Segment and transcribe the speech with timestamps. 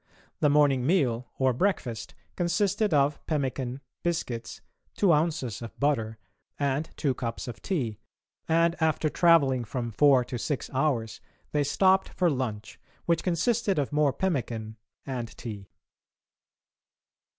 [0.39, 4.59] The morning meal, or breakfast, consisted of pemmican, biscuits,
[4.95, 6.17] two ounces of butter,
[6.57, 7.99] and two cups of tea,
[8.47, 13.93] and after travelling from four to six hours, they stopped for lunch, which consisted of
[13.93, 14.75] more pemmican
[15.05, 15.69] and tea.